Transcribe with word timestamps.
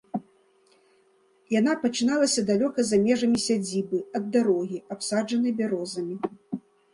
Яна 1.59 1.75
пачыналася 1.83 2.41
далёка 2.47 2.79
за 2.87 2.97
межамі 3.03 3.43
сядзібы, 3.47 3.97
ад 4.21 4.33
дарогі, 4.37 4.77
абсаджанай 4.97 5.51
бярозамі. 5.61 6.15